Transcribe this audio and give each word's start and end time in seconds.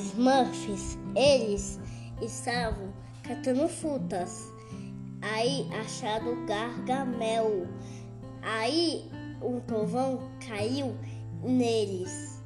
Smurfs, 0.00 0.98
eles 1.14 1.78
estavam 2.22 2.92
catando 3.22 3.68
frutas. 3.68 4.50
Aí 5.20 5.68
acharam 5.80 6.46
Gargamel. 6.46 7.66
Aí 8.42 9.10
um 9.42 9.60
trovão 9.60 10.30
caiu 10.46 10.96
neles. 11.42 12.42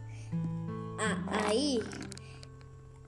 Aí, 1.27 1.81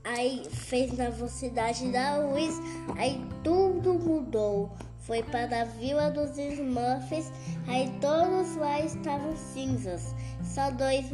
aí 0.03 0.43
fez 0.49 0.97
na 0.97 1.09
velocidade 1.09 1.91
da 1.91 2.17
luz. 2.17 2.55
Aí 2.97 3.21
tudo 3.43 3.93
mudou. 3.93 4.71
Foi 4.99 5.23
para 5.23 5.61
a 5.61 5.65
vila 5.65 6.09
dos 6.09 6.37
Smurfs. 6.37 7.31
Aí 7.67 7.91
todos 8.01 8.55
lá 8.55 8.81
estavam 8.81 9.35
cinzas. 9.35 10.13
Só 10.43 10.71
dois 10.71 11.05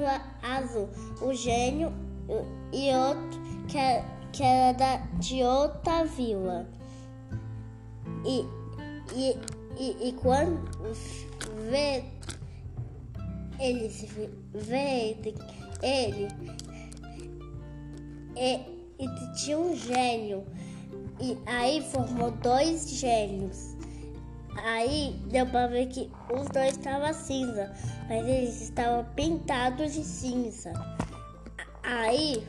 azul. 0.41 0.89
O 1.21 1.33
gênio 1.33 1.93
e 2.71 2.91
outro 2.95 3.39
que 3.67 3.77
era, 3.77 4.05
que 4.31 4.43
era 4.43 4.77
da, 4.77 4.97
de 5.19 5.43
outra 5.43 6.05
vila. 6.05 6.67
E, 8.25 8.45
e, 9.15 9.37
e, 9.77 10.09
e 10.09 10.13
quando 10.13 10.61
vê 11.69 12.03
eles 13.59 14.05
vê 14.53 15.17
ele 15.81 16.27
e, 18.35 18.55
e 18.99 19.33
tinha 19.35 19.57
um 19.57 19.75
gênio. 19.75 20.43
E 21.19 21.37
aí 21.45 21.81
formou 21.81 22.31
dois 22.31 22.89
gênios. 22.89 23.75
Aí 24.63 25.19
deu 25.29 25.45
pra 25.47 25.67
ver 25.67 25.87
que 25.87 26.09
os 26.31 26.47
dois 26.49 26.77
estavam 26.77 27.11
cinza 27.11 27.73
mas 28.07 28.27
eles 28.27 28.61
estavam 28.61 29.03
pintados 29.15 29.93
de 29.93 30.03
cinza 30.03 30.71
aí 31.83 32.43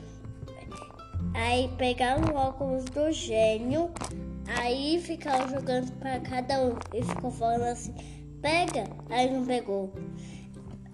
aí 1.35 1.71
pegaram 1.77 2.33
o 2.33 2.37
óculos 2.37 2.85
do 2.87 3.11
gênio 3.13 3.91
aí 4.47 5.01
ficaram 5.01 5.49
jogando 5.49 5.91
para 5.99 6.21
cada 6.21 6.61
um 6.63 6.77
e 6.93 7.03
ficou 7.03 7.31
falando 7.31 7.65
assim 7.65 7.95
pega 8.41 8.85
aí 9.11 9.31
não 9.31 9.45
pegou 9.45 9.93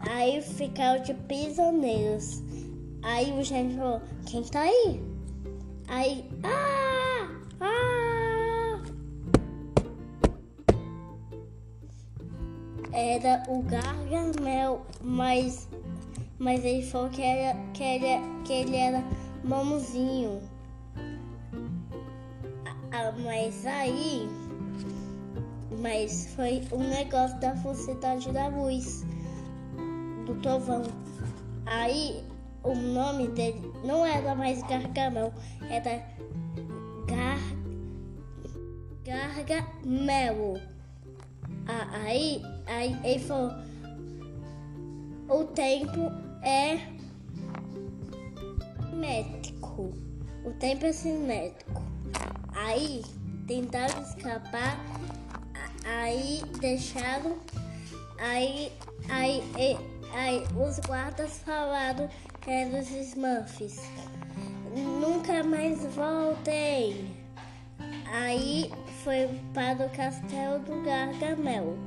Aí 0.01 0.41
ficaram 0.41 1.03
de 1.03 1.13
prisioneiros. 1.13 2.43
Aí 3.03 3.33
o 3.39 3.43
gênio 3.43 3.77
falou, 3.77 4.03
quem 4.27 4.43
tá 4.43 4.61
aí? 4.63 5.03
Aí, 5.89 6.31
ah, 6.43 7.29
ah. 7.61 8.83
Era 12.93 13.43
o 13.49 13.63
Gargamel, 13.63 14.83
mas, 15.03 15.69
mas 16.41 16.65
ele 16.65 16.83
falou 16.83 17.11
que, 17.11 17.21
era, 17.21 17.55
que, 17.75 17.85
ele, 17.85 18.43
que 18.45 18.53
ele 18.53 18.75
era 18.75 19.05
mãozinho. 19.45 20.41
Ah, 22.91 23.13
mas 23.23 23.67
aí, 23.67 24.27
mas 25.81 26.35
foi 26.35 26.63
um 26.73 26.89
negócio 26.89 27.39
da 27.41 27.55
Sociedade 27.59 28.33
da 28.33 28.49
Luz 28.49 29.05
do 30.25 30.35
Trovão. 30.37 30.83
Aí 31.67 32.25
o 32.65 32.75
nome 32.75 33.29
dele 33.29 33.61
não 33.85 34.05
era 34.05 34.35
mais 34.35 34.63
Gargamel, 34.63 35.35
era 35.69 36.03
Gar... 37.07 37.39
Gargamel. 39.05 40.59
Aí, 42.03 42.43
aí 42.67 42.99
ele 43.05 43.21
falou: 43.21 43.53
o 45.29 45.45
tempo 45.45 46.30
é 46.43 46.79
simétrico. 48.89 49.93
O 50.45 50.53
tempo 50.59 50.87
é 50.87 50.93
simétrico. 50.93 51.83
Aí 52.55 53.03
tentaram 53.47 54.03
escapar, 54.03 54.79
aí 55.85 56.43
deixaram, 56.61 57.37
aí, 58.19 58.73
aí, 59.09 59.43
aí 59.55 59.91
Aí 60.13 60.45
os 60.57 60.79
guardas 60.81 61.39
falaram 61.39 62.09
que 62.41 62.51
eram 62.51 62.81
os 62.81 62.91
Smurfs. 62.91 63.81
Nunca 64.77 65.45
mais 65.45 65.85
voltem. 65.95 67.15
Aí 68.13 68.73
foi 69.05 69.29
para 69.55 69.87
o 69.87 69.91
castelo 69.91 70.59
do 70.61 70.83
Gargamel. 70.83 71.79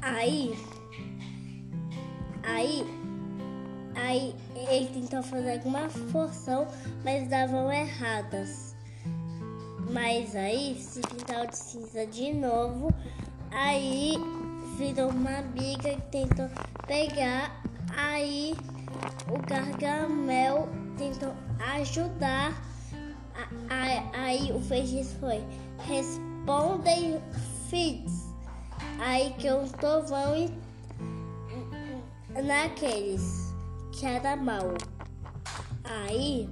Aí, 0.00 0.56
aí, 2.48 2.86
aí 3.94 4.34
ele 4.70 4.86
tentou 4.88 5.22
fazer 5.22 5.54
alguma 5.54 5.88
forção, 5.88 6.66
mas 7.04 7.28
davam 7.28 7.70
erradas. 7.70 8.74
Mas 9.90 10.36
aí 10.36 10.78
se 10.80 11.00
pintou 11.00 11.46
de 11.46 11.56
cinza 11.56 12.06
de 12.06 12.32
novo. 12.34 12.92
Aí 13.50 14.14
virou 14.76 15.10
uma 15.10 15.38
amiga 15.38 15.94
que 15.94 16.10
tentou 16.10 16.48
pegar. 16.86 17.62
Aí 17.96 18.54
o 19.28 19.38
Gargamel 19.46 20.68
tentou 20.96 21.32
ajudar. 21.76 22.62
Aí 24.12 24.52
o 24.52 24.60
feitiço 24.60 25.16
foi: 25.20 25.42
respondem, 25.86 27.20
filhos. 27.70 28.28
Aí 28.98 29.32
que 29.38 29.46
eu 29.46 29.64
estou 29.64 30.02
vão 30.06 30.48
naqueles 32.30 33.54
que 33.92 34.06
era 34.06 34.36
mal. 34.36 34.74
Aí 35.84 36.48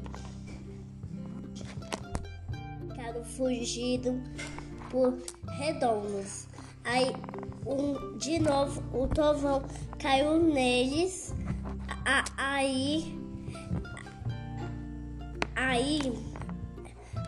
ficaram 2.89 3.25
fugindo 3.25 4.23
por 4.91 5.19
redondos. 5.59 6.47
Aí, 6.85 7.13
um, 7.67 8.17
de 8.17 8.39
novo, 8.39 8.83
o 8.97 9.09
trovão 9.09 9.63
caiu 9.99 10.41
neles. 10.41 11.35
A, 12.05 12.25
aí, 12.37 13.19
aí, 15.57 16.01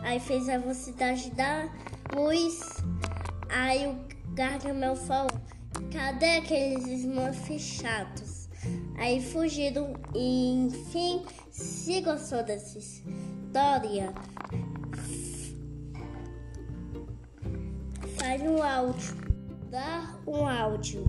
aí 0.01 0.19
fez 0.19 0.47
a 0.47 0.57
velocidade 0.57 1.29
da 1.31 1.69
luz. 2.15 2.61
Aí 3.49 3.87
o 3.87 4.33
Gargamel 4.33 4.95
falou: 4.95 5.31
Cadê 5.91 6.37
aqueles 6.37 6.87
Smurfs 6.87 7.61
chatos? 7.61 8.28
aí 8.99 9.21
fugiram 9.21 9.93
e 10.13 10.51
enfim, 10.51 11.23
se 11.49 12.01
gostou 12.01 12.43
dessa 12.43 12.77
história, 12.77 14.13
faz 18.17 18.41
um 18.41 18.61
áudio, 18.61 19.15
dá 19.71 20.15
um 20.27 20.45
áudio. 20.45 21.03